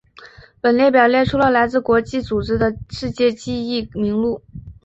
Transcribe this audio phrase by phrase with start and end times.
[0.61, 4.41] 本列表列出了来自国际组织的世界记忆名录。